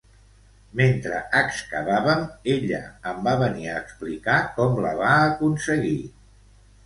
[0.79, 2.79] Mentre excavàvem, ella
[3.11, 6.01] em va venir a explicar com la va aconseguir.